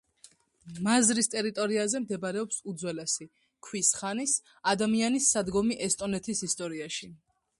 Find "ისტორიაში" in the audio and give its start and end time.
6.51-7.13